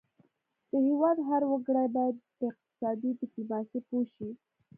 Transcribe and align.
د 0.71 0.73
هیواد 0.87 1.17
هر 1.29 1.41
وګړی 1.51 1.87
باید 1.95 2.15
په 2.37 2.43
اقتصادي 2.51 3.09
ډیپلوماسي 3.19 3.79
پوه 3.87 4.03
شي 4.15 4.29